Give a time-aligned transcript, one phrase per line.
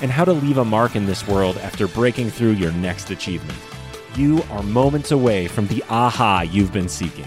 [0.00, 3.58] and how to leave a mark in this world after breaking through your next achievement.
[4.16, 7.26] You are moments away from the aha you've been seeking.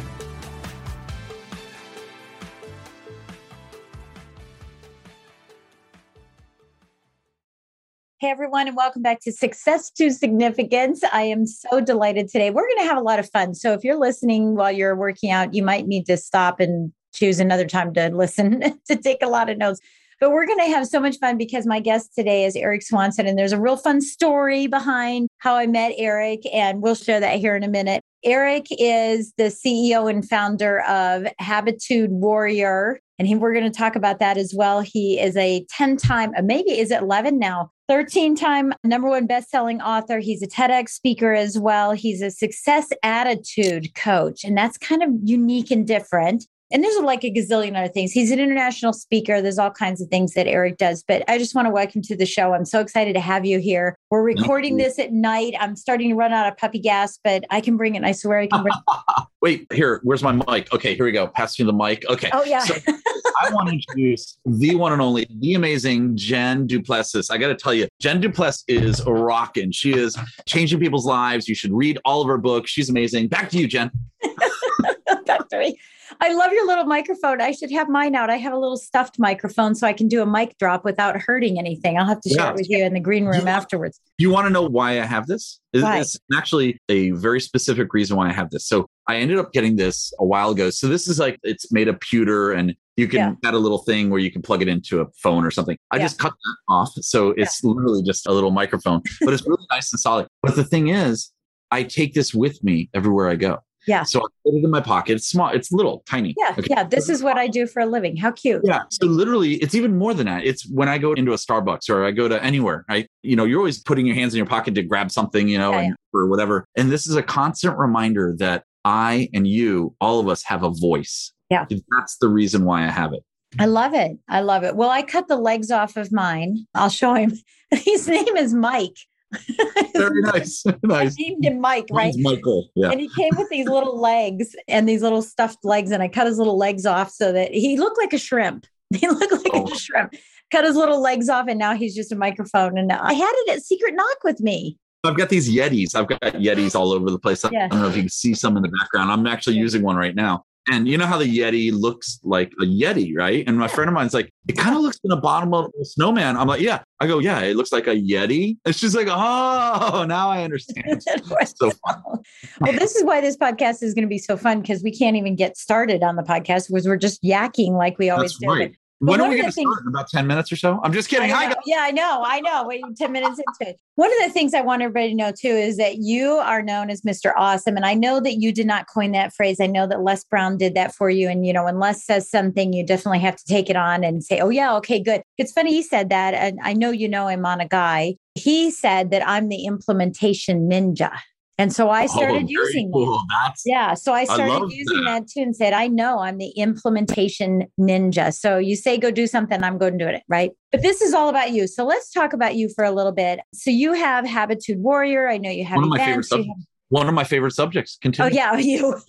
[8.20, 11.04] Hey, everyone, and welcome back to Success to Significance.
[11.12, 12.52] I am so delighted today.
[12.52, 13.54] We're going to have a lot of fun.
[13.54, 17.42] So, if you're listening while you're working out, you might need to stop and choose
[17.42, 19.82] another time to listen to take a lot of notes.
[20.20, 23.28] But we're going to have so much fun because my guest today is Eric Swanson.
[23.28, 26.42] And there's a real fun story behind how I met Eric.
[26.54, 28.02] And we'll share that here in a minute.
[28.24, 33.00] Eric is the CEO and founder of Habitude Warrior.
[33.20, 34.82] And he, we're going to talk about that as well.
[34.82, 37.70] He is a 10 time, uh, maybe is it 11 now?
[37.90, 40.20] 13 time number one best-selling author.
[40.20, 41.92] He's a TEDx speaker as well.
[41.92, 47.24] He's a success attitude coach, and that's kind of unique and different and there's like
[47.24, 48.12] a gazillion other things.
[48.12, 49.42] He's an international speaker.
[49.42, 52.16] There's all kinds of things that Eric does, but I just want to welcome to
[52.16, 52.54] the show.
[52.54, 53.96] I'm so excited to have you here.
[54.10, 55.54] We're recording this at night.
[55.60, 58.04] I'm starting to run out of puppy gas, but I can bring it.
[58.04, 59.24] I swear I can bring it.
[59.42, 60.74] Wait, here, where's my mic?
[60.74, 61.28] Okay, here we go.
[61.28, 62.06] Pass me the mic.
[62.10, 62.30] Okay.
[62.34, 62.60] Oh, yeah.
[62.60, 67.30] So I want to introduce the one and only, the amazing Jen Duplessis.
[67.30, 69.72] I got to tell you, Jen Duplessis is rocking.
[69.72, 71.48] She is changing people's lives.
[71.48, 72.72] You should read all of her books.
[72.72, 73.28] She's amazing.
[73.28, 73.92] Back to you, Jen.
[75.26, 75.78] Back to me.
[76.20, 77.42] I love your little microphone.
[77.42, 78.30] I should have mine out.
[78.30, 81.60] I have a little stuffed microphone so I can do a mic drop without hurting
[81.60, 81.98] anything.
[81.98, 84.00] I'll have to share it with you in the green room afterwards.
[84.18, 85.60] You want to know why I have this?
[85.72, 86.00] Why?
[86.00, 88.68] It's actually a very specific reason why I have this.
[88.68, 90.70] So I ended up getting this a while ago.
[90.70, 93.50] So this is like it's made of pewter and you can yeah.
[93.50, 95.78] add a little thing where you can plug it into a phone or something.
[95.92, 96.04] I yeah.
[96.04, 96.92] just cut that off.
[97.02, 97.70] So it's yeah.
[97.72, 100.28] literally just a little microphone, but it's really nice and solid.
[100.42, 101.32] But the thing is,
[101.72, 103.60] I take this with me everywhere I go.
[103.88, 104.04] Yeah.
[104.04, 105.14] So I put it in my pocket.
[105.16, 105.50] It's small.
[105.50, 106.36] It's little, tiny.
[106.38, 106.56] Yeah.
[106.58, 106.68] Okay.
[106.70, 106.84] Yeah.
[106.84, 108.16] This is what I do for a living.
[108.16, 108.62] How cute.
[108.64, 108.84] Yeah.
[108.90, 110.46] So literally, it's even more than that.
[110.46, 112.86] It's when I go into a Starbucks or I go to anywhere.
[112.90, 115.58] I, you know, you're always putting your hands in your pocket to grab something, you
[115.58, 116.20] know, yeah, and, yeah.
[116.20, 116.66] or whatever.
[116.76, 120.70] And this is a constant reminder that I and you, all of us, have a
[120.70, 121.32] voice.
[121.50, 121.66] Yeah.
[121.70, 123.24] That's the reason why I have it.
[123.60, 124.18] I love it.
[124.28, 124.76] I love it.
[124.76, 126.66] Well, I cut the legs off of mine.
[126.74, 127.34] I'll show him.
[127.72, 128.98] His name is Mike.
[129.96, 130.64] Very nice.
[130.84, 131.16] nice.
[131.20, 132.14] I named him Mike, right?
[132.14, 132.70] Mine's Michael.
[132.76, 132.92] Yeah.
[132.92, 136.28] And he came with these little legs and these little stuffed legs, and I cut
[136.28, 138.66] his little legs off so that he looked like a shrimp.
[138.94, 139.72] He looked like oh.
[139.72, 140.14] a shrimp.
[140.52, 142.78] Cut his little legs off, and now he's just a microphone.
[142.78, 144.78] And I had it at Secret Knock with me.
[145.04, 145.96] I've got these Yetis.
[145.96, 147.44] I've got Yetis all over the place.
[147.52, 147.66] Yeah.
[147.66, 149.12] I don't know if you can see some in the background.
[149.12, 150.46] I'm actually using one right now.
[150.72, 153.44] And you know how the Yeti looks like a Yeti, right?
[153.46, 155.86] And my friend of mine's like, it kind of looks in the bottom of a
[155.86, 156.38] snowman.
[156.38, 156.84] I'm like, yeah.
[157.02, 158.58] I go, yeah, it looks like a Yeti.
[158.66, 161.04] And she's like, oh, now I understand.
[161.58, 162.02] so fun.
[162.62, 165.18] well, this is why this podcast is going to be so fun because we can't
[165.18, 168.48] even get started on the podcast because we're just yakking like we always That's do.
[168.48, 168.76] Right.
[169.00, 169.82] When are we going to start?
[169.82, 170.80] In about 10 minutes or so?
[170.84, 171.30] I'm just kidding.
[171.30, 172.24] Hi, yeah, I know.
[172.26, 172.66] I know.
[172.66, 173.80] Wait 10 minutes into it.
[173.96, 176.90] One of the things I want everybody to know too is that you are known
[176.90, 177.34] as Mr.
[177.36, 177.76] Awesome.
[177.76, 179.60] And I know that you did not coin that phrase.
[179.60, 181.28] I know that Les Brown did that for you.
[181.28, 184.24] And, you know, when Les says something, you definitely have to take it on and
[184.24, 185.22] say, oh, yeah, okay, good.
[185.38, 186.34] It's funny he said that.
[186.34, 188.16] And I know you know him on a guy.
[188.36, 191.12] He said that I'm the implementation ninja.
[191.58, 193.24] And so I oh, started oh, using cool.
[193.30, 193.56] that.
[193.64, 193.94] yeah.
[193.94, 195.22] So I started I using that.
[195.22, 195.28] that.
[195.28, 198.34] too and said, I know I'm the implementation ninja.
[198.34, 200.24] So you say go do something, I'm going to do it.
[200.28, 200.52] Right.
[200.72, 201.68] But this is all about you.
[201.68, 203.40] So let's talk about you for a little bit.
[203.54, 205.30] So you have Habitude Warrior.
[205.30, 206.00] I know you have one of events.
[206.00, 206.68] my favorite subjects.
[206.90, 207.98] One of my favorite subjects.
[207.98, 208.32] Oh, Continue.
[208.32, 209.02] Oh yeah, you.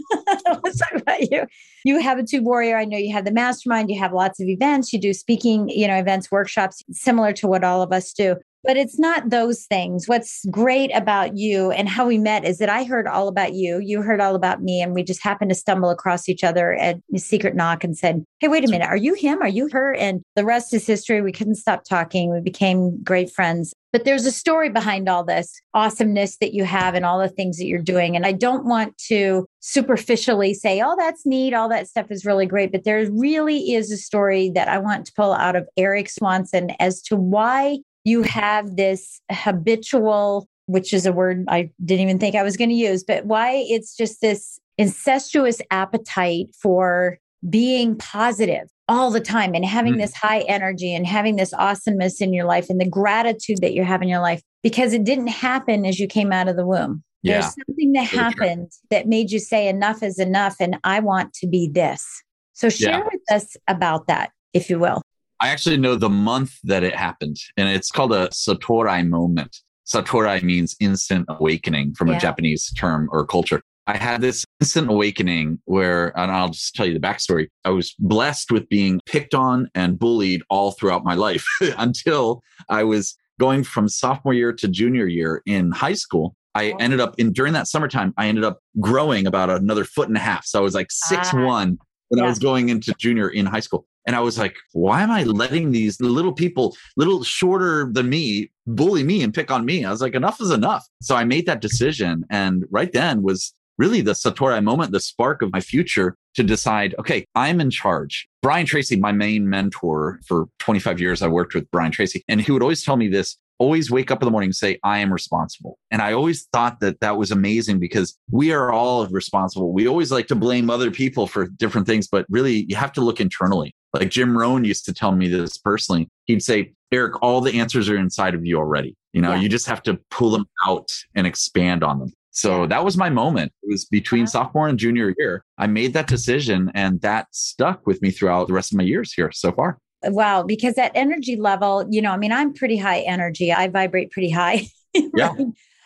[0.64, 1.46] let's talk about you.
[1.84, 2.78] You have Habitude Warrior.
[2.78, 3.90] I know you have the mastermind.
[3.90, 4.92] You have lots of events.
[4.92, 8.36] You do speaking, you know, events, workshops, similar to what all of us do.
[8.64, 10.08] But it's not those things.
[10.08, 13.78] What's great about you and how we met is that I heard all about you.
[13.78, 14.80] You heard all about me.
[14.80, 18.48] And we just happened to stumble across each other at Secret Knock and said, Hey,
[18.48, 18.88] wait a minute.
[18.88, 19.42] Are you him?
[19.42, 19.94] Are you her?
[19.94, 21.20] And the rest is history.
[21.20, 22.32] We couldn't stop talking.
[22.32, 23.74] We became great friends.
[23.92, 27.58] But there's a story behind all this awesomeness that you have and all the things
[27.58, 28.16] that you're doing.
[28.16, 31.54] And I don't want to superficially say, oh, that's neat.
[31.54, 32.72] All that stuff is really great.
[32.72, 36.70] But there really is a story that I want to pull out of Eric Swanson
[36.80, 42.36] as to why you have this habitual, which is a word I didn't even think
[42.36, 47.18] I was going to use, but why it's just this incestuous appetite for
[47.48, 49.98] being positive all the time and having mm.
[49.98, 53.82] this high energy and having this awesomeness in your life and the gratitude that you
[53.84, 57.02] have in your life because it didn't happen as you came out of the womb.
[57.22, 57.40] Yeah.
[57.40, 61.46] There's something that happened that made you say enough is enough and I want to
[61.46, 62.04] be this.
[62.52, 63.04] So share yeah.
[63.10, 65.02] with us about that, if you will.
[65.40, 69.56] I actually know the month that it happened, and it's called a Satori moment.
[69.86, 72.16] Satori means instant awakening from yeah.
[72.16, 73.60] a Japanese term or culture.
[73.86, 77.48] I had this instant awakening where, and I'll just tell you the backstory.
[77.64, 81.44] I was blessed with being picked on and bullied all throughout my life
[81.76, 86.34] until I was going from sophomore year to junior year in high school.
[86.54, 90.16] I ended up in during that summertime, I ended up growing about another foot and
[90.16, 90.46] a half.
[90.46, 91.78] So I was like six ah, one
[92.08, 92.24] when yeah.
[92.24, 93.86] I was going into junior in high school.
[94.06, 98.50] And I was like, why am I letting these little people, little shorter than me,
[98.66, 99.84] bully me and pick on me?
[99.84, 100.86] I was like, enough is enough.
[101.00, 102.24] So I made that decision.
[102.30, 106.94] And right then was really the Satori moment, the spark of my future to decide,
[106.98, 108.28] okay, I'm in charge.
[108.42, 112.52] Brian Tracy, my main mentor for 25 years, I worked with Brian Tracy, and he
[112.52, 115.12] would always tell me this always wake up in the morning and say, I am
[115.12, 115.78] responsible.
[115.90, 119.72] And I always thought that that was amazing because we are all responsible.
[119.72, 123.00] We always like to blame other people for different things, but really you have to
[123.00, 123.74] look internally.
[123.94, 126.08] Like Jim Rohn used to tell me this personally.
[126.26, 128.96] He'd say, Eric, all the answers are inside of you already.
[129.12, 129.40] You know, yeah.
[129.40, 132.12] you just have to pull them out and expand on them.
[132.30, 133.52] So that was my moment.
[133.62, 134.32] It was between uh-huh.
[134.32, 135.44] sophomore and junior year.
[135.56, 139.12] I made that decision and that stuck with me throughout the rest of my years
[139.12, 139.78] here so far.
[140.02, 140.42] Wow.
[140.42, 143.52] Because that energy level, you know, I mean, I'm pretty high energy.
[143.52, 144.66] I vibrate pretty high.
[145.16, 145.34] Yeah.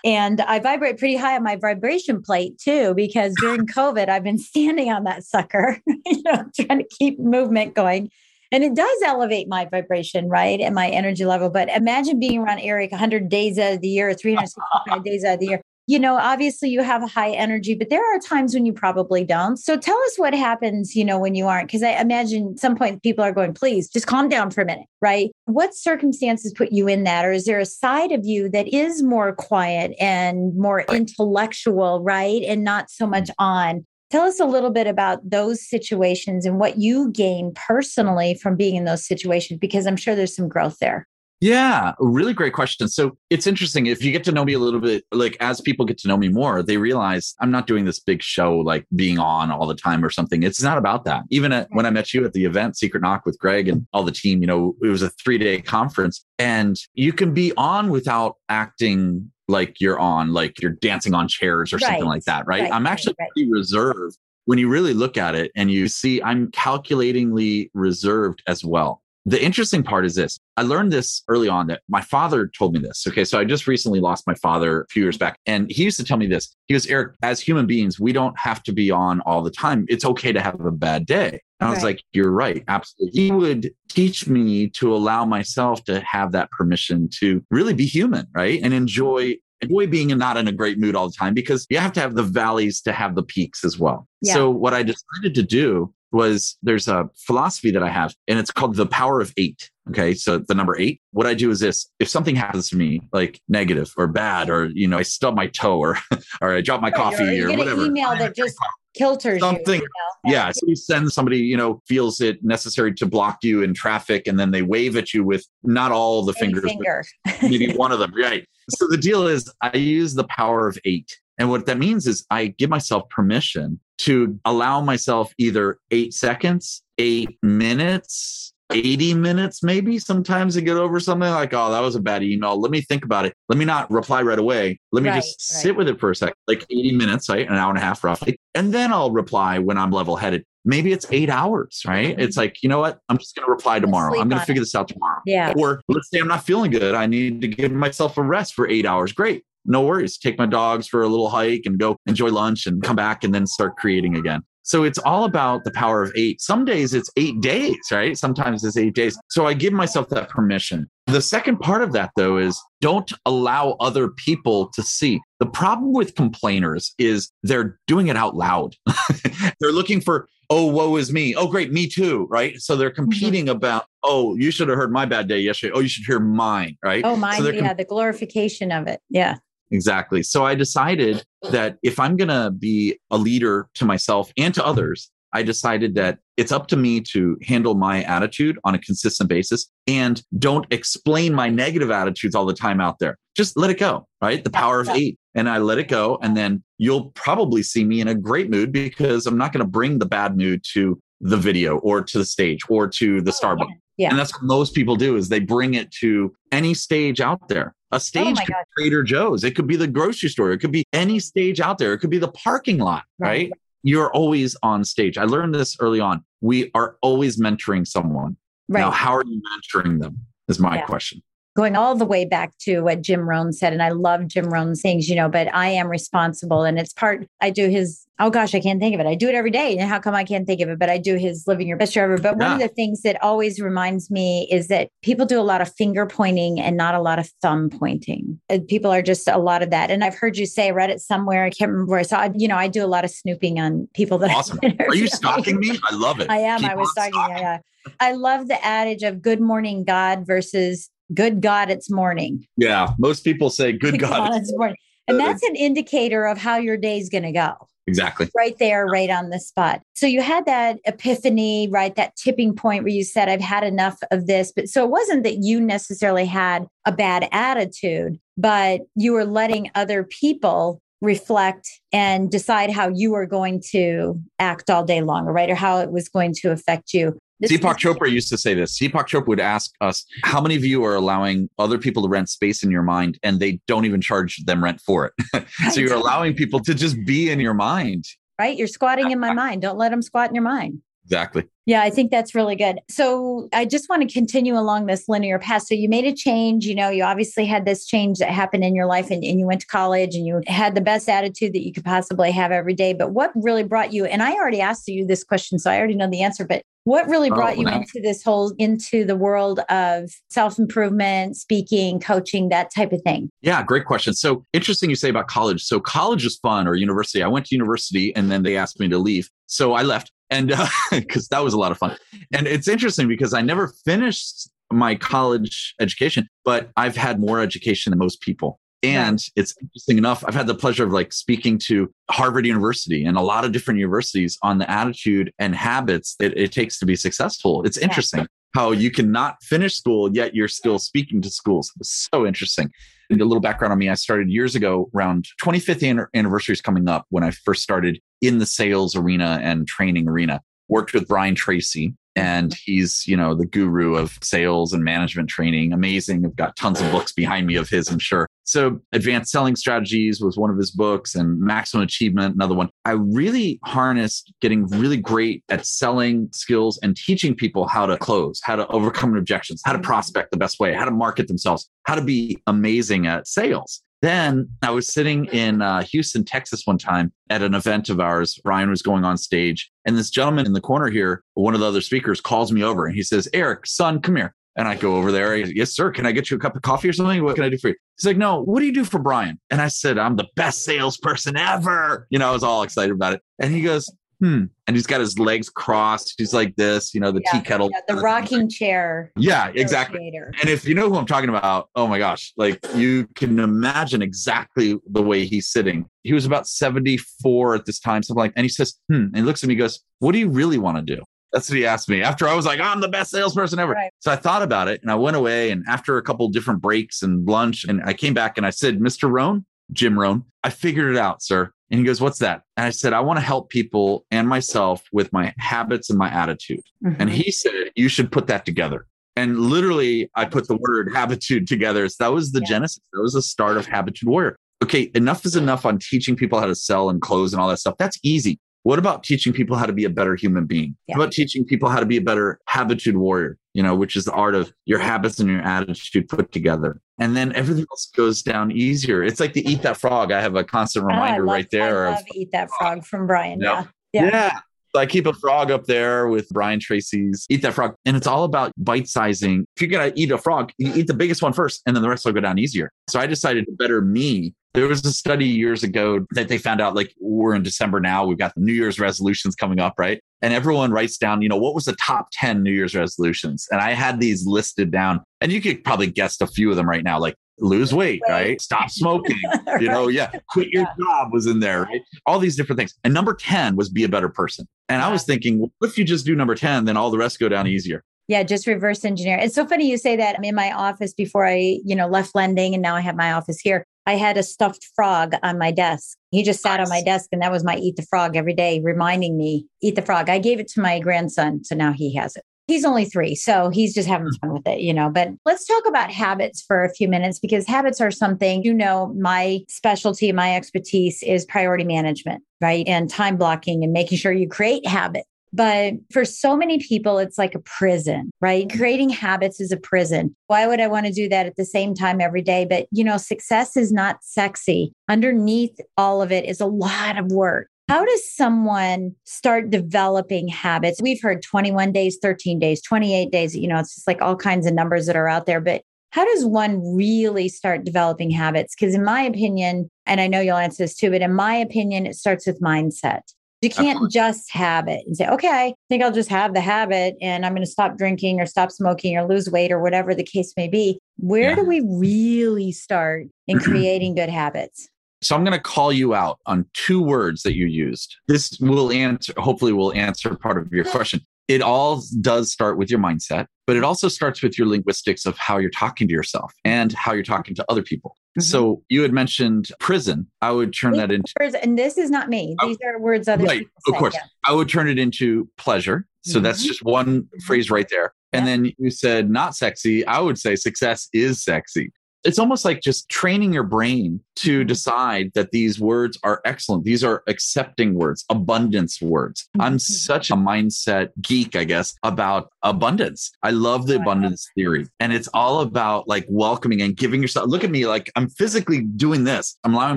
[0.04, 4.38] And I vibrate pretty high on my vibration plate too, because during COVID, I've been
[4.38, 8.10] standing on that sucker, you know, trying to keep movement going.
[8.50, 10.58] And it does elevate my vibration, right?
[10.60, 11.50] And my energy level.
[11.50, 15.40] But imagine being around Eric 100 days out of the year, 365 days out of
[15.40, 18.66] the year you know, obviously you have a high energy, but there are times when
[18.66, 19.56] you probably don't.
[19.56, 23.02] So tell us what happens, you know, when you aren't, because I imagine some point
[23.02, 25.30] people are going, please just calm down for a minute, right?
[25.46, 27.24] What circumstances put you in that?
[27.24, 32.42] Or is there a side of you that is more quiet and more intellectual, right?
[32.42, 33.86] And not so much on?
[34.10, 38.76] Tell us a little bit about those situations and what you gain personally from being
[38.76, 41.06] in those situations, because I'm sure there's some growth there.
[41.40, 42.88] Yeah, really great question.
[42.88, 45.86] So it's interesting if you get to know me a little bit, like as people
[45.86, 49.18] get to know me more, they realize I'm not doing this big show like being
[49.20, 50.42] on all the time or something.
[50.42, 51.22] It's not about that.
[51.30, 54.02] Even at, when I met you at the event, Secret Knock with Greg and all
[54.02, 57.90] the team, you know, it was a three day conference and you can be on
[57.90, 61.86] without acting like you're on, like you're dancing on chairs or right.
[61.86, 62.62] something like that, right?
[62.62, 62.72] right.
[62.72, 63.28] I'm actually right.
[63.34, 68.64] pretty reserved when you really look at it and you see I'm calculatingly reserved as
[68.64, 69.02] well.
[69.26, 70.38] The interesting part is this.
[70.56, 73.06] I learned this early on that my father told me this.
[73.06, 73.24] Okay.
[73.24, 75.38] So I just recently lost my father a few years back.
[75.44, 76.54] And he used to tell me this.
[76.66, 79.84] He goes, Eric, as human beings, we don't have to be on all the time.
[79.88, 81.40] It's okay to have a bad day.
[81.60, 81.96] And I was right.
[81.96, 82.64] like, you're right.
[82.68, 83.20] Absolutely.
[83.20, 88.26] He would teach me to allow myself to have that permission to really be human,
[88.32, 88.60] right?
[88.62, 91.92] And enjoy enjoy being not in a great mood all the time because you have
[91.92, 94.06] to have the valleys to have the peaks as well.
[94.22, 94.34] Yeah.
[94.34, 98.50] So what I decided to do was there's a philosophy that I have, and it's
[98.50, 99.70] called the power of eight.
[99.90, 100.14] Okay.
[100.14, 103.40] So the number eight, what I do is this if something happens to me, like
[103.48, 105.96] negative or bad, or, you know, I stub my toe or,
[106.42, 107.86] or I drop my coffee or, or whatever.
[107.86, 108.56] email that just
[108.98, 109.80] kilters something.
[109.80, 109.86] You,
[110.24, 110.32] you know?
[110.32, 110.50] Yeah.
[110.52, 114.38] So you send somebody, you know, feels it necessary to block you in traffic and
[114.38, 117.04] then they wave at you with not all the fingers, finger.
[117.42, 118.12] maybe one of them.
[118.14, 118.46] Right.
[118.70, 121.16] So the deal is I use the power of eight.
[121.38, 126.82] And what that means is I give myself permission to allow myself either eight seconds,
[126.98, 132.00] eight minutes, 80 minutes, maybe sometimes to get over something like, oh, that was a
[132.00, 132.60] bad email.
[132.60, 133.34] Let me think about it.
[133.48, 134.78] Let me not reply right away.
[134.92, 135.62] Let me right, just right.
[135.62, 137.48] sit with it for a second, like 80 minutes, right?
[137.48, 138.38] An hour and a half roughly.
[138.54, 140.44] And then I'll reply when I'm level headed.
[140.64, 142.18] Maybe it's eight hours, right?
[142.18, 142.98] It's like, you know what?
[143.08, 144.20] I'm just going to reply tomorrow.
[144.20, 144.64] I'm going to figure it.
[144.64, 145.22] this out tomorrow.
[145.24, 145.54] Yeah.
[145.56, 146.94] Or let's say I'm not feeling good.
[146.94, 149.12] I need to give myself a rest for eight hours.
[149.12, 150.18] Great no worries.
[150.18, 153.34] Take my dogs for a little hike and go enjoy lunch and come back and
[153.34, 154.42] then start creating again.
[154.68, 156.42] So it's all about the power of eight.
[156.42, 158.18] Some days it's eight days, right?
[158.18, 159.18] Sometimes it's eight days.
[159.30, 160.90] So I give myself that permission.
[161.06, 165.22] The second part of that, though, is don't allow other people to see.
[165.40, 168.74] The problem with complainers is they're doing it out loud.
[169.58, 171.34] they're looking for, oh, woe is me.
[171.34, 172.60] Oh, great, me too, right?
[172.60, 173.04] So they're mm-hmm.
[173.04, 173.56] competing mm-hmm.
[173.56, 175.72] about, oh, you should have heard my bad day yesterday.
[175.74, 177.02] Oh, you should hear mine, right?
[177.06, 179.00] Oh, mine, so yeah, the glorification of it.
[179.08, 179.36] Yeah.
[179.70, 180.22] Exactly.
[180.22, 184.64] So I decided that if I'm going to be a leader to myself and to
[184.64, 189.28] others, I decided that it's up to me to handle my attitude on a consistent
[189.28, 193.18] basis and don't explain my negative attitudes all the time out there.
[193.36, 194.42] Just let it go, right?
[194.42, 195.18] The power of eight.
[195.34, 196.18] And I let it go.
[196.22, 199.70] And then you'll probably see me in a great mood because I'm not going to
[199.70, 203.44] bring the bad mood to the video or to the stage or to the oh,
[203.46, 203.68] Starbucks.
[203.98, 204.10] Yeah.
[204.10, 207.74] And that's what most people do is they bring it to any stage out there.
[207.90, 209.44] A oh stage oh Trader Joe's.
[209.44, 210.52] It could be the grocery store.
[210.52, 211.92] It could be any stage out there.
[211.92, 213.28] It could be the parking lot, right?
[213.28, 213.52] right?
[213.82, 215.16] You're always on stage.
[215.16, 216.24] I learned this early on.
[216.40, 218.36] We are always mentoring someone.
[218.68, 218.80] Right.
[218.80, 220.18] Now, how are you mentoring them?
[220.48, 220.86] Is my yeah.
[220.86, 221.22] question
[221.58, 223.72] going all the way back to what Jim Rohn said.
[223.72, 226.62] And I love Jim Rohn's things, you know, but I am responsible.
[226.62, 229.08] And it's part, I do his, oh gosh, I can't think of it.
[229.08, 229.76] I do it every day.
[229.76, 230.78] And how come I can't think of it?
[230.78, 232.16] But I do his living your best year ever.
[232.16, 232.46] But yeah.
[232.46, 235.74] one of the things that always reminds me is that people do a lot of
[235.74, 238.38] finger pointing and not a lot of thumb pointing.
[238.48, 239.90] And people are just a lot of that.
[239.90, 241.42] And I've heard you say, I read it somewhere.
[241.42, 242.28] I can't remember where I saw.
[242.36, 244.60] You know, I do a lot of snooping on people that awesome.
[244.78, 245.76] Are you stalking me?
[245.82, 246.30] I love it.
[246.30, 246.60] I am.
[246.60, 247.20] Keep I was stalking.
[247.30, 247.58] Yeah, yeah.
[247.98, 252.46] I love the adage of good morning, God versus good God, it's morning.
[252.56, 252.92] Yeah.
[252.98, 254.76] Most people say good, good God, God, it's morning.
[255.08, 257.54] And that's an indicator of how your day's going to go.
[257.86, 258.28] Exactly.
[258.36, 259.80] Right there, right on the spot.
[259.94, 261.96] So you had that epiphany, right?
[261.96, 264.52] That tipping point where you said, I've had enough of this.
[264.54, 269.70] But so it wasn't that you necessarily had a bad attitude, but you were letting
[269.74, 275.48] other people reflect and decide how you were going to act all day long, right?
[275.48, 277.16] Or how it was going to affect you.
[277.40, 278.78] This Deepak Chopra used to say this.
[278.78, 282.28] Deepak Chopra would ask us, How many of you are allowing other people to rent
[282.28, 285.46] space in your mind and they don't even charge them rent for it?
[285.72, 288.04] so you're allowing people to just be in your mind.
[288.38, 288.56] Right?
[288.56, 289.62] You're squatting in my mind.
[289.62, 290.82] Don't let them squat in your mind.
[291.08, 291.44] Exactly.
[291.64, 292.80] Yeah, I think that's really good.
[292.90, 295.62] So I just want to continue along this linear path.
[295.62, 298.74] So you made a change, you know, you obviously had this change that happened in
[298.74, 301.64] your life and, and you went to college and you had the best attitude that
[301.64, 302.92] you could possibly have every day.
[302.92, 305.94] But what really brought you, and I already asked you this question, so I already
[305.94, 309.60] know the answer, but what really brought oh, you into this whole into the world
[309.68, 313.30] of self-improvement, speaking, coaching, that type of thing?
[313.42, 314.14] Yeah, great question.
[314.14, 315.62] So interesting you say about college.
[315.62, 317.22] So college is fun or university.
[317.22, 319.28] I went to university and then they asked me to leave.
[319.46, 320.48] So I left and
[320.90, 321.96] because uh, that was a lot of fun.
[322.32, 327.90] And it's interesting because I never finished my college education, but I've had more education
[327.90, 328.60] than most people.
[328.82, 329.30] And right.
[329.34, 333.20] it's interesting enough, I've had the pleasure of like speaking to Harvard University and a
[333.20, 337.64] lot of different universities on the attitude and habits that it takes to be successful.
[337.64, 338.26] It's interesting yeah.
[338.54, 341.72] how you cannot finish school, yet you're still speaking to schools.
[341.80, 342.70] It's so interesting.
[343.10, 346.88] And a little background on me I started years ago, around 25th anniversary is coming
[346.88, 350.40] up when I first started in the sales arena and training arena.
[350.68, 355.72] Worked with Brian Tracy, and he's you know the guru of sales and management training.
[355.72, 356.26] Amazing.
[356.26, 358.28] I've got tons of books behind me of his i'm sure.
[358.44, 362.70] So advanced selling strategies was one of his books and maximum achievement another one.
[362.84, 368.40] I really harnessed getting really great at selling skills and teaching people how to close
[368.42, 369.86] how to overcome objections how to mm-hmm.
[369.86, 374.48] prospect the best way how to market themselves how to be amazing at sales then
[374.62, 378.38] I was sitting in uh, Houston, Texas one time at an event of ours.
[378.44, 381.66] Brian was going on stage, and this gentleman in the corner here, one of the
[381.66, 384.34] other speakers, calls me over and he says, Eric, son, come here.
[384.56, 385.36] And I go over there.
[385.36, 385.92] yes, sir.
[385.92, 387.22] Can I get you a cup of coffee or something?
[387.22, 387.76] What can I do for you?
[387.96, 389.38] He's like, no, what do you do for Brian?
[389.50, 392.08] And I said, I'm the best salesperson ever.
[392.10, 393.22] You know, I was all excited about it.
[393.38, 393.88] And he goes,
[394.20, 394.44] hmm.
[394.66, 396.14] And he's got his legs crossed.
[396.18, 397.70] He's like this, you know, the yeah, tea kettle.
[397.72, 399.12] Yeah, the rocking chair.
[399.16, 400.12] Yeah, exactly.
[400.40, 404.02] And if you know who I'm talking about, oh my gosh, like you can imagine
[404.02, 405.88] exactly the way he's sitting.
[406.02, 408.94] He was about 74 at this time, something like, and he says, hmm.
[408.94, 411.02] And he looks at me, goes, what do you really want to do?
[411.32, 413.72] That's what he asked me after I was like, I'm the best salesperson ever.
[413.72, 413.90] Right.
[413.98, 415.50] So I thought about it and I went away.
[415.50, 418.78] And after a couple different breaks and lunch, and I came back and I said,
[418.78, 419.10] Mr.
[419.10, 421.52] Rohn, Jim Rohn, I figured it out, sir.
[421.70, 422.42] And he goes, What's that?
[422.56, 426.08] And I said, I want to help people and myself with my habits and my
[426.10, 426.62] attitude.
[426.84, 427.00] Mm-hmm.
[427.00, 428.86] And he said, You should put that together.
[429.16, 431.88] And literally, I put the word habitude together.
[431.88, 432.48] So that was the yeah.
[432.48, 432.80] genesis.
[432.92, 434.36] That was the start of Habitude Warrior.
[434.62, 437.58] Okay, enough is enough on teaching people how to sell and close and all that
[437.58, 437.76] stuff.
[437.78, 438.40] That's easy.
[438.68, 440.76] What about teaching people how to be a better human being?
[440.86, 440.96] Yeah.
[440.96, 444.04] How about teaching people how to be a better habitude warrior, you know, which is
[444.04, 448.20] the art of your habits and your attitude put together and then everything else goes
[448.22, 449.02] down easier.
[449.02, 450.12] It's like the eat that frog.
[450.12, 451.86] I have a constant ah, reminder love, right there.
[451.86, 453.40] I love of, eat that frog from Brian.
[453.40, 453.64] Yeah.
[453.92, 454.10] Yeah.
[454.12, 454.40] yeah.
[454.76, 457.74] I keep a frog up there with Brian Tracy's Eat That Frog.
[457.86, 459.46] And it's all about bite sizing.
[459.56, 461.82] If you're going to eat a frog, you eat the biggest one first, and then
[461.82, 462.70] the rest will go down easier.
[462.88, 464.34] So I decided to better me.
[464.54, 468.06] There was a study years ago that they found out like we're in December now.
[468.06, 470.00] We've got the New Year's resolutions coming up, right?
[470.22, 473.46] And everyone writes down, you know, what was the top 10 New Year's resolutions?
[473.50, 475.00] And I had these listed down.
[475.20, 478.40] And you could probably guess a few of them right now, like lose weight, right?
[478.40, 479.18] Stop smoking.
[479.46, 479.60] right.
[479.60, 480.74] You know, yeah, quit your yeah.
[480.84, 481.82] job was in there, right?
[482.06, 482.74] All these different things.
[482.84, 484.46] And number 10 was be a better person.
[484.68, 484.88] And yeah.
[484.88, 487.28] I was thinking, well, if you just do number 10, then all the rest go
[487.28, 487.82] down easier.
[488.08, 489.18] Yeah, just reverse engineer.
[489.18, 490.16] It's so funny you say that.
[490.16, 493.12] I'm in my office before I, you know, left lending and now I have my
[493.12, 493.66] office here.
[493.88, 495.96] I had a stuffed frog on my desk.
[496.10, 496.66] He just sat nice.
[496.66, 499.76] on my desk and that was my eat the frog every day, reminding me, eat
[499.76, 500.10] the frog.
[500.10, 501.42] I gave it to my grandson.
[501.42, 504.14] So now he has it he's only three, so he's just having hmm.
[504.20, 504.90] fun with it, you know.
[504.90, 508.92] But let's talk about habits for a few minutes because habits are something, you know,
[508.98, 512.66] my specialty, my expertise is priority management, right?
[512.66, 515.06] And time blocking and making sure you create habits.
[515.32, 518.48] But for so many people, it's like a prison, right?
[518.48, 518.56] Mm.
[518.56, 520.14] Creating habits is a prison.
[520.26, 522.46] Why would I want to do that at the same time every day?
[522.48, 524.72] But, you know, success is not sexy.
[524.88, 527.48] Underneath all of it is a lot of work.
[527.68, 530.80] How does someone start developing habits?
[530.80, 534.46] We've heard 21 days, 13 days, 28 days, you know, it's just like all kinds
[534.46, 535.40] of numbers that are out there.
[535.40, 538.54] But how does one really start developing habits?
[538.54, 541.86] Because, in my opinion, and I know you'll answer this too, but in my opinion,
[541.86, 543.00] it starts with mindset.
[543.40, 546.96] You can't just have it and say, okay, I think I'll just have the habit
[547.00, 550.02] and I'm going to stop drinking or stop smoking or lose weight or whatever the
[550.02, 550.80] case may be.
[550.96, 551.36] Where yeah.
[551.36, 554.68] do we really start in creating good habits?
[555.00, 557.94] So I'm going to call you out on two words that you used.
[558.08, 561.00] This will answer, hopefully, will answer part of your question.
[561.28, 565.16] It all does start with your mindset, but it also starts with your linguistics of
[565.18, 567.96] how you're talking to yourself and how you're talking to other people.
[568.18, 568.22] Mm-hmm.
[568.22, 570.06] So you had mentioned prison.
[570.22, 572.34] I would turn that into and this is not me.
[572.42, 573.46] These are words other right.
[573.66, 574.04] Of course, yeah.
[574.26, 575.86] I would turn it into pleasure.
[576.02, 576.24] So mm-hmm.
[576.24, 577.18] that's just one mm-hmm.
[577.26, 577.92] phrase right there.
[578.12, 578.32] And yeah.
[578.36, 579.86] then you said not sexy.
[579.86, 581.72] I would say success is sexy
[582.04, 584.46] it's almost like just training your brain to mm-hmm.
[584.46, 586.64] decide that these words are excellent.
[586.64, 589.28] These are accepting words, abundance words.
[589.38, 589.58] I'm mm-hmm.
[589.58, 593.10] such a mindset geek, I guess, about abundance.
[593.22, 594.66] I love the abundance theory.
[594.80, 598.62] And it's all about like welcoming and giving yourself, look at me, like I'm physically
[598.62, 599.36] doing this.
[599.44, 599.76] I'm allowing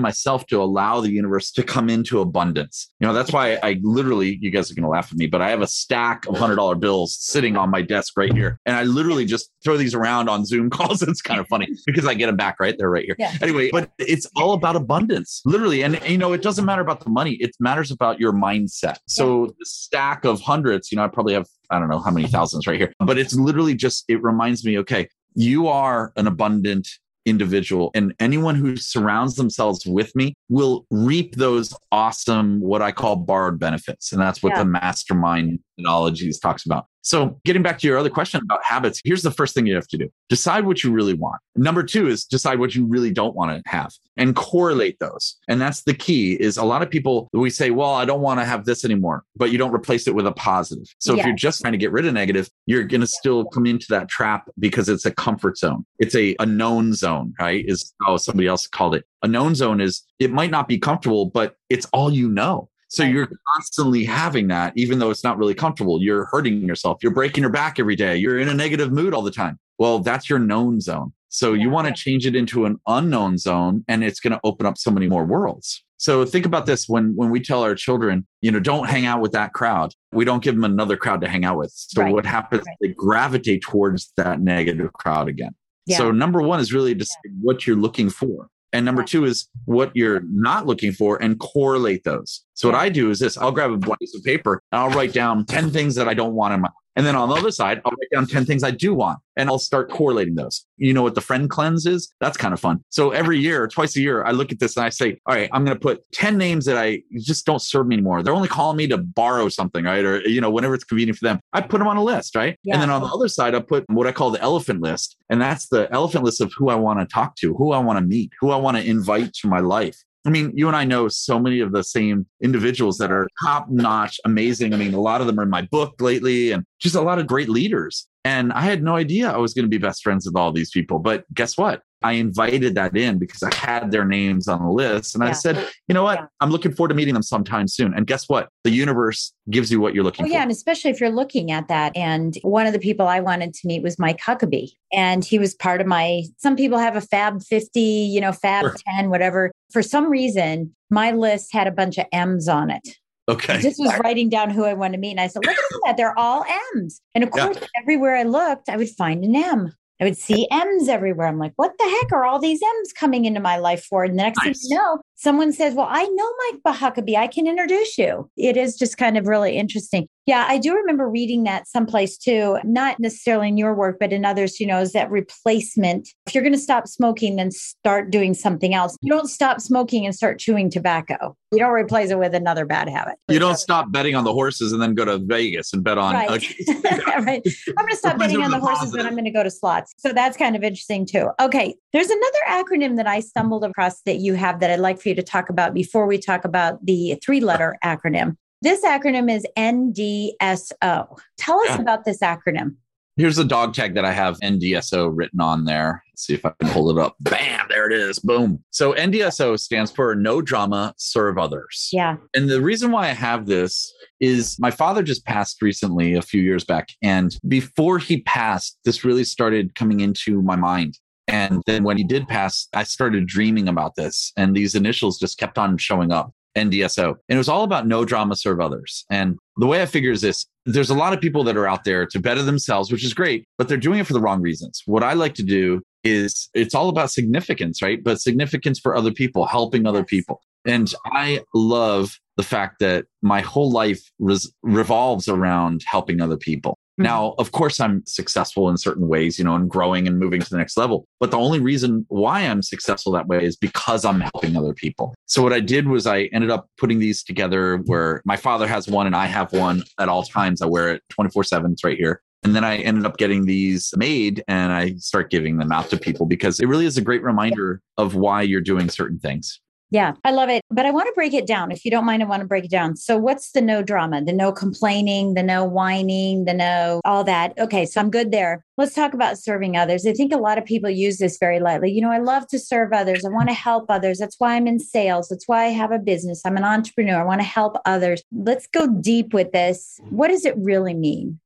[0.00, 2.90] myself to allow the universe to come into abundance.
[3.00, 5.42] You know, that's why I literally, you guys are going to laugh at me, but
[5.42, 8.58] I have a stack of $100 bills sitting on my desk right here.
[8.66, 11.02] And I literally just throw these around on Zoom calls.
[11.02, 13.16] It's kind of funny because I get them back right there, right here.
[13.18, 13.34] Yeah.
[13.40, 15.82] Anyway, but it's all about abundance, literally.
[15.82, 18.98] And, you know, it doesn't matter about the money, it matters about your mindset.
[19.06, 22.28] So the stack of hundreds, you know, I probably have, I don't know how many
[22.28, 26.88] thousands right here, but it's literally just, it reminds me, okay, you are an abundant
[27.24, 33.14] individual and anyone who surrounds themselves with me will reap those awesome what i call
[33.14, 34.58] borrowed benefits and that's what yeah.
[34.58, 39.22] the mastermind methodologies talks about so, getting back to your other question about habits, here's
[39.22, 41.40] the first thing you have to do decide what you really want.
[41.56, 45.36] Number two is decide what you really don't want to have and correlate those.
[45.48, 48.38] And that's the key is a lot of people, we say, well, I don't want
[48.40, 50.86] to have this anymore, but you don't replace it with a positive.
[50.98, 53.66] So, if you're just trying to get rid of negative, you're going to still come
[53.66, 55.84] into that trap because it's a comfort zone.
[55.98, 57.64] It's a, a known zone, right?
[57.66, 59.04] Is how somebody else called it.
[59.24, 62.68] A known zone is it might not be comfortable, but it's all you know.
[62.92, 66.02] So you're constantly having that, even though it's not really comfortable.
[66.02, 66.98] You're hurting yourself.
[67.02, 68.18] You're breaking your back every day.
[68.18, 69.58] You're in a negative mood all the time.
[69.78, 71.14] Well, that's your known zone.
[71.30, 74.66] So you want to change it into an unknown zone and it's going to open
[74.66, 75.82] up so many more worlds.
[75.96, 79.22] So think about this when when we tell our children, you know, don't hang out
[79.22, 79.94] with that crowd.
[80.12, 81.72] We don't give them another crowd to hang out with.
[81.74, 82.12] So right.
[82.12, 82.64] what happens?
[82.66, 82.76] Right.
[82.82, 85.54] They gravitate towards that negative crowd again.
[85.86, 85.96] Yeah.
[85.96, 87.30] So number one is really decide yeah.
[87.40, 88.50] what you're looking for.
[88.72, 92.44] And number two is what you're not looking for and correlate those.
[92.54, 95.12] So what I do is this, I'll grab a piece of paper and I'll write
[95.12, 97.80] down 10 things that I don't want in my and then on the other side,
[97.84, 100.66] I'll write down 10 things I do want and I'll start correlating those.
[100.76, 102.12] You know what the friend cleanse is?
[102.20, 102.84] That's kind of fun.
[102.90, 105.48] So every year, twice a year, I look at this and I say, all right,
[105.52, 108.22] I'm going to put 10 names that I just don't serve me anymore.
[108.22, 110.04] They're only calling me to borrow something, right?
[110.04, 112.58] Or, you know, whenever it's convenient for them, I put them on a list, right?
[112.62, 112.74] Yeah.
[112.74, 115.16] And then on the other side, I put what I call the elephant list.
[115.30, 117.98] And that's the elephant list of who I want to talk to, who I want
[117.98, 120.02] to meet, who I want to invite to my life.
[120.24, 123.68] I mean, you and I know so many of the same individuals that are top
[123.68, 124.72] notch, amazing.
[124.72, 127.18] I mean, a lot of them are in my book lately and just a lot
[127.18, 128.06] of great leaders.
[128.24, 130.70] And I had no idea I was going to be best friends with all these
[130.70, 131.00] people.
[131.00, 131.82] But guess what?
[132.04, 135.14] I invited that in because I had their names on the list.
[135.14, 135.30] And yeah.
[135.30, 136.18] I said, you know what?
[136.18, 136.26] Yeah.
[136.40, 137.94] I'm looking forward to meeting them sometime soon.
[137.94, 138.48] And guess what?
[138.64, 140.32] The universe gives you what you're looking oh, for.
[140.32, 140.42] Yeah.
[140.42, 141.96] And especially if you're looking at that.
[141.96, 144.70] And one of the people I wanted to meet was Mike Huckabee.
[144.92, 148.64] And he was part of my, some people have a Fab 50, you know, Fab
[148.64, 148.76] sure.
[148.96, 149.51] 10, whatever.
[149.72, 152.86] For some reason, my list had a bunch of M's on it.
[153.28, 153.54] Okay.
[153.54, 155.12] I just was writing down who I want to meet.
[155.12, 155.96] And I said, look at that.
[155.96, 157.00] They're all M's.
[157.14, 157.66] And of course, yeah.
[157.80, 159.72] everywhere I looked, I would find an M.
[160.00, 161.28] I would see M's everywhere.
[161.28, 164.02] I'm like, what the heck are all these M's coming into my life for?
[164.02, 164.60] And the next nice.
[164.60, 166.32] thing you know, someone says, Well, I know
[166.64, 167.16] Mike Huckabee.
[167.16, 168.28] I can introduce you.
[168.36, 170.08] It is just kind of really interesting.
[170.26, 174.24] Yeah, I do remember reading that someplace too, not necessarily in your work, but in
[174.24, 176.08] others, you know, is that replacement.
[176.26, 178.96] If you're going to stop smoking, then start doing something else.
[179.00, 181.36] You don't stop smoking and start chewing tobacco.
[181.50, 183.16] You don't replace it with another bad habit.
[183.28, 186.14] You don't stop betting on the horses and then go to Vegas and bet on.
[186.14, 186.28] Right.
[186.68, 187.42] right.
[187.44, 189.92] I'm going to stop betting on the horses and I'm going to go to slots.
[189.98, 191.28] So that's kind of interesting too.
[191.40, 191.74] Okay.
[191.92, 195.11] There's another acronym that I stumbled across that you have that I'd like for you
[195.14, 198.36] to talk about before we talk about the three letter acronym.
[198.62, 201.18] This acronym is NDSO.
[201.36, 202.76] Tell us about this acronym.
[203.16, 206.02] Here's a dog tag that I have NDSO written on there.
[206.10, 207.14] Let's see if I can hold it up.
[207.20, 208.18] Bam, there it is.
[208.18, 208.64] Boom.
[208.70, 211.90] So NDSO stands for no drama, serve others.
[211.92, 212.16] Yeah.
[212.34, 216.40] And the reason why I have this is my father just passed recently a few
[216.40, 216.88] years back.
[217.02, 220.98] And before he passed, this really started coming into my mind.
[221.32, 225.38] And then when he did pass, I started dreaming about this, and these initials just
[225.38, 226.32] kept on showing up.
[226.54, 227.08] NDSO.
[227.08, 229.06] And it was all about no drama, serve others.
[229.10, 231.84] And the way I figure is this there's a lot of people that are out
[231.84, 234.82] there to better themselves, which is great, but they're doing it for the wrong reasons.
[234.84, 238.04] What I like to do is it's all about significance, right?
[238.04, 240.40] But significance for other people, helping other people.
[240.64, 246.78] And I love the fact that my whole life res- revolves around helping other people.
[247.02, 247.14] Mm-hmm.
[247.14, 250.50] Now, of course, I'm successful in certain ways, you know, and growing and moving to
[250.50, 251.06] the next level.
[251.20, 255.14] But the only reason why I'm successful that way is because I'm helping other people.
[255.26, 258.88] So, what I did was I ended up putting these together where my father has
[258.88, 260.62] one and I have one at all times.
[260.62, 261.72] I wear it 24 7.
[261.72, 262.22] It's right here.
[262.44, 265.96] And then I ended up getting these made and I start giving them out to
[265.96, 269.60] people because it really is a great reminder of why you're doing certain things.
[269.92, 270.62] Yeah, I love it.
[270.70, 271.70] But I want to break it down.
[271.70, 272.96] If you don't mind, I want to break it down.
[272.96, 277.52] So, what's the no drama, the no complaining, the no whining, the no all that?
[277.58, 278.64] Okay, so I'm good there.
[278.78, 280.06] Let's talk about serving others.
[280.06, 281.92] I think a lot of people use this very lightly.
[281.92, 283.22] You know, I love to serve others.
[283.22, 284.18] I want to help others.
[284.18, 285.28] That's why I'm in sales.
[285.28, 286.40] That's why I have a business.
[286.46, 287.20] I'm an entrepreneur.
[287.20, 288.22] I want to help others.
[288.32, 290.00] Let's go deep with this.
[290.08, 291.38] What does it really mean?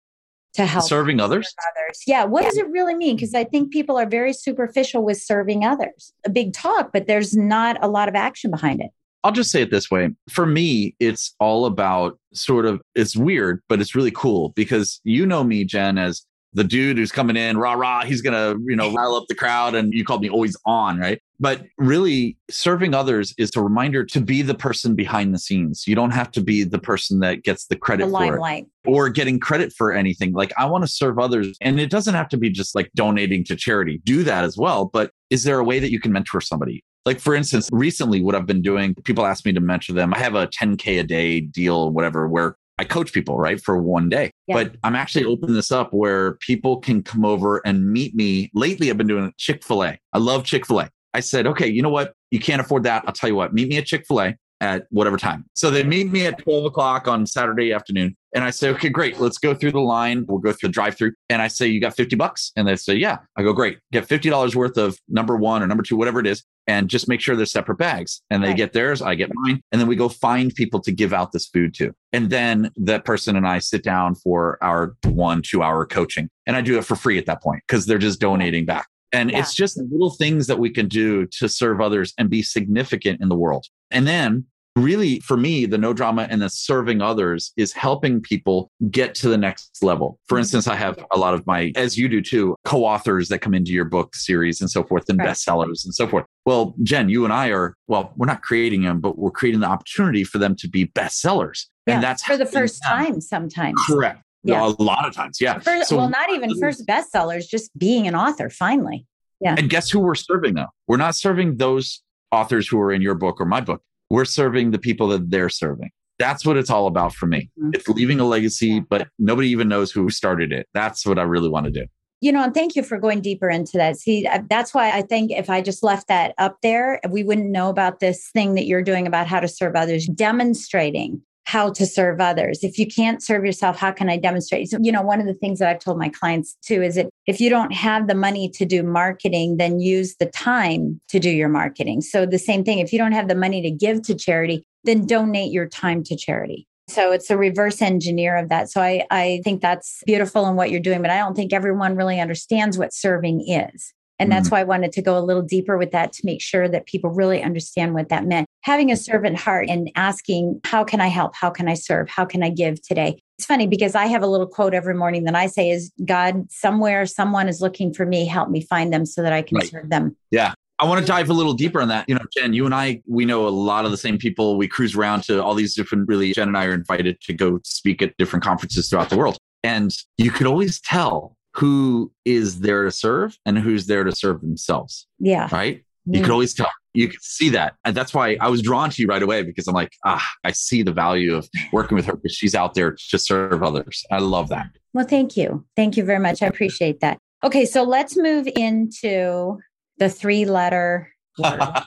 [0.56, 1.54] To help serving others?
[1.76, 2.02] others.
[2.06, 2.24] Yeah.
[2.24, 3.16] What does it really mean?
[3.16, 6.12] Because I think people are very superficial with serving others.
[6.24, 8.90] A big talk, but there's not a lot of action behind it.
[9.24, 10.10] I'll just say it this way.
[10.30, 15.26] For me, it's all about sort of, it's weird, but it's really cool because you
[15.26, 16.24] know me, Jen, as
[16.56, 19.34] the dude who's coming in, rah, rah, he's going to, you know, rile up the
[19.34, 19.74] crowd.
[19.74, 21.20] And you called me always on, right?
[21.38, 25.86] But really, serving others is a reminder to be the person behind the scenes.
[25.86, 29.10] You don't have to be the person that gets the credit the for it or
[29.10, 30.32] getting credit for anything.
[30.32, 31.58] Like, I want to serve others.
[31.60, 34.86] And it doesn't have to be just like donating to charity, do that as well.
[34.86, 36.82] But is there a way that you can mentor somebody?
[37.04, 40.14] Like, for instance, recently, what I've been doing, people ask me to mentor them.
[40.14, 44.08] I have a 10K a day deal, whatever, where I coach people, right, for one
[44.08, 44.30] day.
[44.46, 44.56] Yeah.
[44.56, 48.50] But I'm actually opening this up where people can come over and meet me.
[48.54, 49.98] Lately, I've been doing Chick fil A.
[50.12, 50.90] I love Chick fil A.
[51.14, 52.12] I said, okay, you know what?
[52.30, 53.04] You can't afford that.
[53.06, 55.44] I'll tell you what, meet me at Chick fil A at whatever time.
[55.54, 58.16] So they meet me at 12 o'clock on Saturday afternoon.
[58.36, 59.18] And I say, okay, great.
[59.18, 60.26] Let's go through the line.
[60.28, 61.14] We'll go through the drive through.
[61.30, 62.52] And I say, you got 50 bucks?
[62.54, 63.16] And they say, yeah.
[63.34, 63.78] I go, great.
[63.92, 66.44] Get $50 worth of number one or number two, whatever it is.
[66.66, 68.20] And just make sure they're separate bags.
[68.28, 68.56] And they right.
[68.56, 69.00] get theirs.
[69.00, 69.62] I get mine.
[69.72, 71.94] And then we go find people to give out this food to.
[72.12, 76.28] And then that person and I sit down for our one, two hour coaching.
[76.46, 78.86] And I do it for free at that point because they're just donating back.
[79.12, 79.38] And yeah.
[79.38, 83.30] it's just little things that we can do to serve others and be significant in
[83.30, 83.64] the world.
[83.90, 84.44] And then
[84.76, 89.28] really for me the no drama and the serving others is helping people get to
[89.28, 90.20] the next level.
[90.28, 93.54] For instance i have a lot of my as you do too co-authors that come
[93.54, 95.28] into your book series and so forth and right.
[95.28, 96.26] bestsellers and so forth.
[96.44, 99.66] Well jen you and i are well we're not creating them but we're creating the
[99.66, 101.64] opportunity for them to be bestsellers.
[101.86, 103.74] Yeah, and that's for the first time sometimes.
[103.88, 104.22] Correct.
[104.42, 104.64] Yeah.
[104.64, 105.58] a lot of times yeah.
[105.58, 109.06] First, so, well not even um, first bestsellers just being an author finally.
[109.40, 109.54] Yeah.
[109.58, 110.68] And guess who we're serving though?
[110.86, 114.70] We're not serving those authors who are in your book or my book we're serving
[114.70, 115.90] the people that they're serving.
[116.18, 117.50] That's what it's all about for me.
[117.58, 117.70] Mm-hmm.
[117.74, 120.66] It's leaving a legacy, but nobody even knows who started it.
[120.72, 121.86] That's what I really want to do.
[122.22, 123.98] You know, and thank you for going deeper into that.
[123.98, 127.50] See, uh, that's why I think if I just left that up there, we wouldn't
[127.50, 131.86] know about this thing that you're doing about how to serve others, demonstrating how to
[131.86, 132.64] serve others.
[132.64, 134.68] If you can't serve yourself, how can I demonstrate?
[134.68, 137.08] So, you know, one of the things that I've told my clients too is that
[137.26, 141.30] if you don't have the money to do marketing, then use the time to do
[141.30, 142.00] your marketing.
[142.00, 145.06] So, the same thing, if you don't have the money to give to charity, then
[145.06, 146.66] donate your time to charity.
[146.88, 148.70] So it's a reverse engineer of that.
[148.70, 151.96] So I, I think that's beautiful in what you're doing, but I don't think everyone
[151.96, 153.92] really understands what serving is.
[154.18, 154.52] And that's mm.
[154.52, 157.10] why I wanted to go a little deeper with that to make sure that people
[157.10, 158.46] really understand what that meant.
[158.62, 161.34] Having a servant heart and asking, how can I help?
[161.34, 162.08] How can I serve?
[162.08, 163.18] How can I give today?
[163.38, 166.50] It's funny because I have a little quote every morning that I say is God,
[166.50, 169.68] somewhere someone is looking for me, help me find them so that I can right.
[169.68, 170.16] serve them.
[170.30, 170.54] Yeah.
[170.78, 172.08] I want to dive a little deeper on that.
[172.08, 174.56] You know, Jen, you and I, we know a lot of the same people.
[174.56, 177.60] We cruise around to all these different, really, Jen and I are invited to go
[177.64, 179.38] speak at different conferences throughout the world.
[179.64, 184.42] And you could always tell who is there to serve and who's there to serve
[184.42, 185.06] themselves.
[185.18, 185.48] Yeah.
[185.50, 185.82] Right.
[186.04, 186.24] You mm.
[186.24, 186.70] could always tell.
[186.96, 187.74] You can see that.
[187.84, 190.52] And that's why I was drawn to you right away because I'm like, ah, I
[190.52, 194.04] see the value of working with her because she's out there to serve others.
[194.10, 194.66] I love that.
[194.94, 195.64] Well, thank you.
[195.76, 196.42] Thank you very much.
[196.42, 197.18] I appreciate that.
[197.44, 197.66] Okay.
[197.66, 199.58] So let's move into
[199.98, 201.86] the three letter word that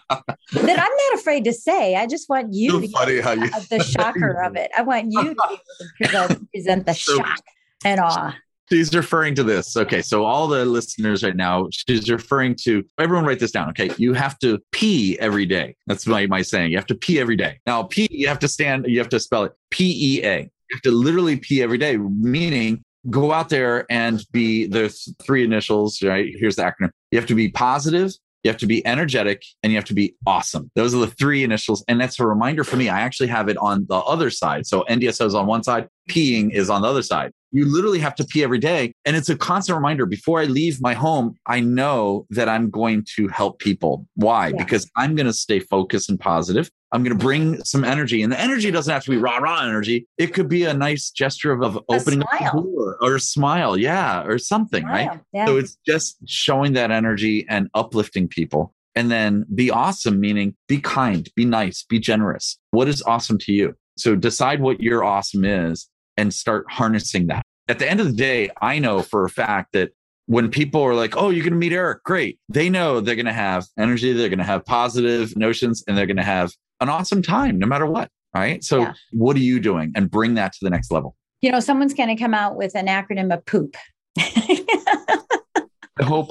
[0.51, 1.95] I'm not afraid to say.
[1.95, 4.71] I just want you so to funny how you the shocker of it.
[4.77, 5.59] I want you to to
[5.97, 7.41] present, present the so, shock
[7.83, 8.35] and awe.
[8.71, 9.75] She's referring to this.
[9.75, 10.01] Okay.
[10.01, 13.69] So, all the listeners right now, she's referring to everyone write this down.
[13.69, 13.91] Okay.
[13.97, 15.75] You have to pee every day.
[15.87, 16.71] That's my, my saying.
[16.71, 17.59] You have to pee every day.
[17.65, 20.39] Now, pee, you have to stand, you have to spell it P E A.
[20.41, 24.89] You have to literally pee every day, meaning go out there and be the
[25.23, 26.31] three initials, right?
[26.37, 26.91] Here's the acronym.
[27.11, 28.11] You have to be positive,
[28.43, 30.69] you have to be energetic, and you have to be awesome.
[30.75, 31.83] Those are the three initials.
[31.87, 32.87] And that's a reminder for me.
[32.87, 34.67] I actually have it on the other side.
[34.67, 37.31] So NDSO is on one side, peeing is on the other side.
[37.51, 38.93] You literally have to pee every day.
[39.05, 43.05] And it's a constant reminder before I leave my home, I know that I'm going
[43.15, 44.05] to help people.
[44.15, 44.47] Why?
[44.47, 44.57] Yeah.
[44.57, 46.69] Because I'm going to stay focused and positive.
[46.91, 48.23] I'm going to bring some energy.
[48.23, 50.07] And the energy doesn't have to be rah rah energy.
[50.17, 53.77] It could be a nice gesture of, of opening a door or a smile.
[53.77, 54.23] Yeah.
[54.23, 54.83] Or something.
[54.83, 55.07] Smile.
[55.07, 55.19] Right.
[55.33, 55.45] Yeah.
[55.45, 58.73] So it's just showing that energy and uplifting people.
[58.95, 62.57] And then be awesome, meaning be kind, be nice, be generous.
[62.71, 63.75] What is awesome to you?
[63.97, 65.87] So decide what your awesome is
[66.19, 67.43] and start harnessing that.
[67.67, 69.91] At the end of the day, I know for a fact that
[70.25, 72.39] when people are like, oh, you're going to meet Eric, great.
[72.49, 76.05] They know they're going to have energy, they're going to have positive notions, and they're
[76.05, 76.51] going to have
[76.81, 78.09] an awesome time no matter what.
[78.35, 78.63] Right.
[78.63, 78.93] So, yeah.
[79.11, 79.91] what are you doing?
[79.95, 81.15] And bring that to the next level.
[81.41, 83.75] You know, someone's going to come out with an acronym of poop.
[85.99, 86.29] I hope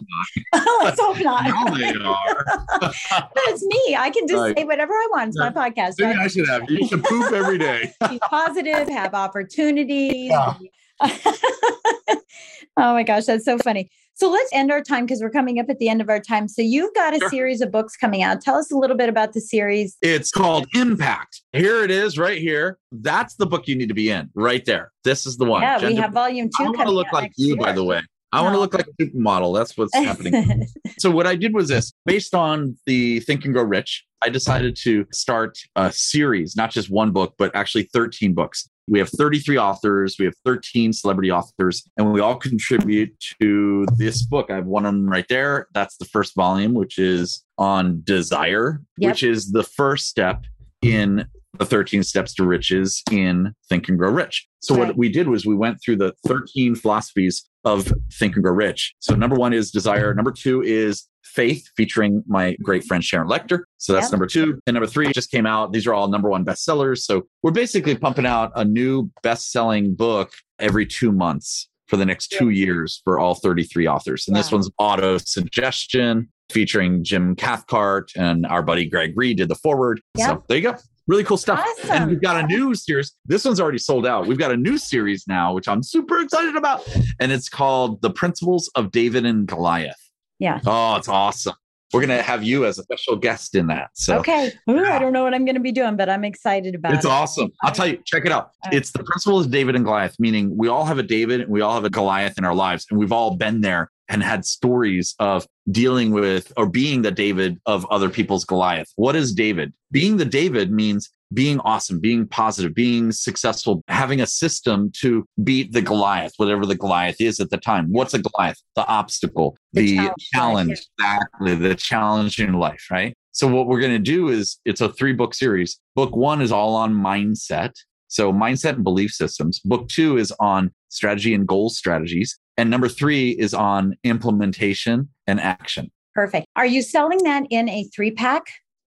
[0.53, 0.65] not.
[0.83, 1.45] Let's hope not.
[1.45, 2.45] no, they are.
[2.81, 3.97] but it's me.
[3.97, 4.57] I can just right.
[4.57, 5.29] say whatever I want.
[5.29, 5.51] It's yeah.
[5.51, 5.95] my podcast.
[5.99, 6.25] Maybe right?
[6.25, 6.71] I should have.
[6.71, 7.93] You should poop every day.
[8.09, 10.31] Be positive, have opportunities.
[10.31, 10.55] Yeah.
[11.01, 13.91] oh my gosh, that's so funny.
[14.15, 16.49] So let's end our time because we're coming up at the end of our time.
[16.49, 17.29] So you've got a sure.
[17.29, 18.41] series of books coming out.
[18.41, 19.97] Tell us a little bit about the series.
[20.03, 21.43] It's called Impact.
[21.53, 22.79] Here it is, right here.
[22.91, 24.91] That's the book you need to be in, right there.
[25.05, 25.63] This is the one.
[25.63, 26.65] Yeah, Gender- we have volume two.
[26.65, 27.57] I want to look like you, year.
[27.59, 28.03] by the way.
[28.33, 28.45] I no.
[28.45, 29.57] want to look like a supermodel.
[29.57, 30.67] That's what's happening.
[30.99, 34.77] so what I did was this: based on the Think and Grow Rich, I decided
[34.83, 38.69] to start a series, not just one book, but actually 13 books.
[38.91, 43.13] We have 33 authors, we have 13 celebrity authors, and we all contribute
[43.43, 44.51] to this book.
[44.51, 45.69] I have one of them right there.
[45.75, 49.11] That's the first volume, which is on desire, yep.
[49.11, 50.45] which is the first step
[50.81, 51.27] in
[51.59, 54.49] the 13 steps to riches in Think and Grow Rich.
[54.61, 54.89] So right.
[54.89, 58.95] what we did was we went through the 13 philosophies of Think and Grow Rich.
[58.99, 60.15] So number one is desire.
[60.15, 63.61] Number two is faith, featuring my great friend Sharon Lechter.
[63.77, 64.13] So that's yep.
[64.13, 64.59] number two.
[64.67, 65.73] And number three just came out.
[65.73, 66.99] These are all number one bestsellers.
[66.99, 72.29] So we're basically pumping out a new best-selling book every two months for the next
[72.29, 74.27] two years for all 33 authors.
[74.27, 74.43] And wow.
[74.43, 80.01] this one's auto suggestion featuring Jim Cathcart and our buddy Greg Reid did the forward.
[80.17, 80.29] Yep.
[80.29, 80.77] So there you go
[81.09, 81.59] really cool stuff.
[81.59, 81.91] Awesome.
[81.91, 83.13] And we've got a new series.
[83.27, 84.27] This one's already sold out.
[84.27, 86.87] We've got a new series now, which I'm super excited about.
[87.19, 89.97] And it's called The Principles of David and Goliath.
[90.39, 90.61] Yeah.
[90.65, 91.55] Oh, it's awesome.
[91.93, 93.89] We're going to have you as a special guest in that.
[93.95, 94.53] So, okay.
[94.69, 96.99] Ooh, I don't know what I'm going to be doing, but I'm excited about it's
[96.99, 97.09] it.
[97.09, 97.51] It's awesome.
[97.63, 98.51] I'll tell you, check it out.
[98.71, 101.63] It's the principles of David and Goliath, meaning we all have a David and we
[101.63, 105.15] all have a Goliath in our lives, and we've all been there and had stories
[105.19, 108.91] of dealing with or being the David of other people's Goliath.
[108.97, 109.73] What is David?
[109.91, 115.73] Being the David means being awesome, being positive, being successful, having a system to beat
[115.73, 117.87] the Goliath, whatever the Goliath is at the time.
[117.91, 118.61] What's a Goliath?
[118.77, 123.15] The obstacle, the, the challenge, challenge exactly, the challenge in life, right?
[123.33, 125.79] So, what we're going to do is it's a three book series.
[125.95, 127.73] Book one is all on mindset.
[128.09, 129.61] So, mindset and belief systems.
[129.61, 132.39] Book two is on strategy and goal strategies.
[132.57, 135.91] And number three is on implementation and action.
[136.15, 136.47] Perfect.
[136.57, 138.43] Are you selling that in a three pack?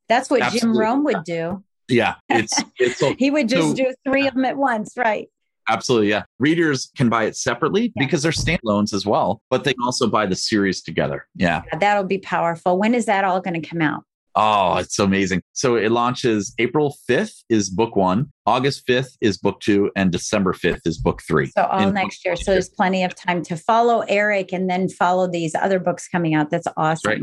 [0.09, 0.69] That's what Absolutely.
[0.69, 1.63] Jim Rohn would do.
[1.87, 5.29] Yeah, it's it's he would just so, do three of them at once, right?
[5.69, 6.23] Absolutely, yeah.
[6.39, 8.05] Readers can buy it separately yeah.
[8.05, 11.27] because they're standalones as well, but they can also buy the series together.
[11.35, 11.61] Yeah.
[11.71, 12.77] yeah that'll be powerful.
[12.77, 14.03] When is that all going to come out?
[14.35, 15.41] Oh, it's amazing.
[15.53, 20.53] So it launches April 5th is book one, August 5th is book two, and December
[20.53, 21.47] 5th is book three.
[21.47, 22.35] So all next year.
[22.35, 26.33] So there's plenty of time to follow Eric and then follow these other books coming
[26.33, 26.49] out.
[26.49, 27.11] That's awesome.
[27.11, 27.21] Right.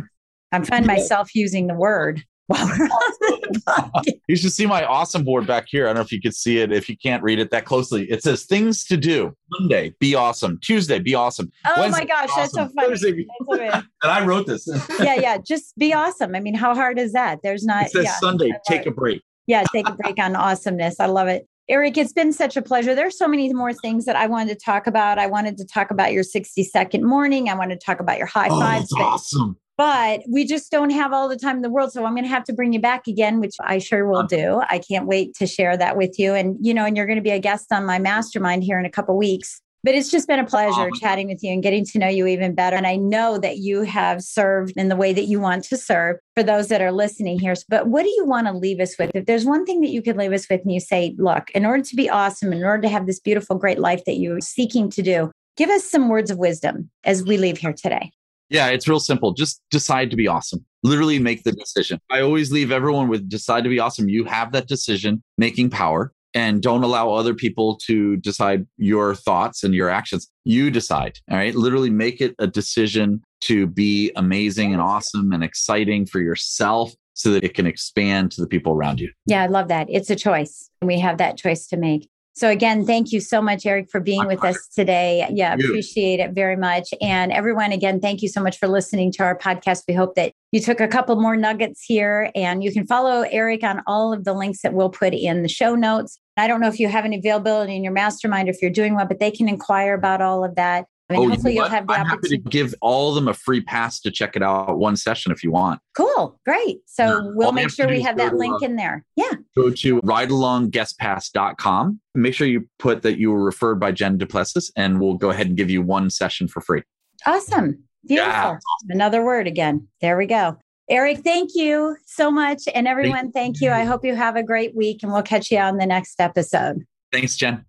[0.52, 2.22] I'm finding myself using the word
[4.26, 5.84] you should see my awesome board back here.
[5.84, 6.72] I don't know if you could see it.
[6.72, 9.34] If you can't read it that closely, it says things to do.
[9.58, 10.58] Monday, be awesome.
[10.62, 11.52] Tuesday, be awesome.
[11.66, 12.88] Oh Wednesday, my gosh, that's so funny.
[12.88, 14.66] Thursday, and I wrote this.
[15.00, 15.36] yeah, yeah.
[15.38, 16.34] Just be awesome.
[16.34, 17.40] I mean, how hard is that?
[17.42, 17.86] There's not.
[17.86, 19.22] It says yeah, Sunday, take a break.
[19.46, 21.00] Yeah, take a break on awesomeness.
[21.00, 21.46] I love it.
[21.68, 22.94] Eric, it's been such a pleasure.
[22.94, 25.18] There's so many more things that I wanted to talk about.
[25.18, 27.50] I wanted to talk about your 60 second morning.
[27.50, 28.90] I wanted to talk about your high oh, fives.
[28.96, 31.92] awesome but we just don't have all the time in the world.
[31.92, 34.60] So I'm going to have to bring you back again, which I sure will do.
[34.68, 36.34] I can't wait to share that with you.
[36.34, 38.84] And, you know, and you're going to be a guest on my mastermind here in
[38.84, 39.62] a couple weeks.
[39.84, 42.56] But it's just been a pleasure chatting with you and getting to know you even
[42.56, 42.74] better.
[42.74, 46.16] And I know that you have served in the way that you want to serve
[46.34, 47.54] for those that are listening here.
[47.68, 49.12] But what do you want to leave us with?
[49.14, 51.64] If there's one thing that you could leave us with and you say, look, in
[51.64, 54.90] order to be awesome, in order to have this beautiful, great life that you're seeking
[54.90, 58.10] to do, give us some words of wisdom as we leave here today.
[58.50, 59.32] Yeah, it's real simple.
[59.32, 60.64] Just decide to be awesome.
[60.82, 62.00] Literally make the decision.
[62.10, 64.08] I always leave everyone with decide to be awesome.
[64.08, 69.64] You have that decision making power and don't allow other people to decide your thoughts
[69.64, 70.30] and your actions.
[70.44, 71.18] You decide.
[71.30, 71.54] All right.
[71.54, 77.32] Literally make it a decision to be amazing and awesome and exciting for yourself so
[77.32, 79.10] that it can expand to the people around you.
[79.26, 79.88] Yeah, I love that.
[79.90, 80.70] It's a choice.
[80.80, 82.08] And We have that choice to make.
[82.38, 84.58] So again, thank you so much, Eric, for being My with pleasure.
[84.58, 85.26] us today.
[85.28, 86.94] Yeah, appreciate it very much.
[87.00, 89.82] And everyone, again, thank you so much for listening to our podcast.
[89.88, 93.64] We hope that you took a couple more nuggets here and you can follow Eric
[93.64, 96.20] on all of the links that we'll put in the show notes.
[96.36, 98.94] I don't know if you have any availability in your mastermind, or if you're doing
[98.94, 100.86] one, but they can inquire about all of that.
[101.10, 102.36] I mean, oh, hopefully you will have the I'm opportunity.
[102.36, 105.32] happy to give all of them a free pass to check it out one session
[105.32, 105.80] if you want.
[105.96, 106.38] Cool.
[106.44, 106.80] Great.
[106.86, 107.20] So yeah.
[107.34, 109.04] we'll all make sure we have that link uh, in there.
[109.16, 109.32] Yeah.
[109.56, 112.00] Go to ridealongguestpass.com.
[112.14, 115.46] Make sure you put that you were referred by Jen Duplessis and we'll go ahead
[115.46, 116.82] and give you one session for free.
[117.24, 117.84] Awesome.
[118.06, 118.32] Beautiful.
[118.32, 118.58] Yeah.
[118.90, 119.88] Another word again.
[120.02, 120.58] There we go.
[120.90, 122.62] Eric, thank you so much.
[122.74, 123.70] And everyone, thank, thank you.
[123.70, 126.84] I hope you have a great week and we'll catch you on the next episode.
[127.12, 127.64] Thanks, Jen.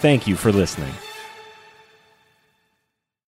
[0.00, 0.92] Thank you for listening.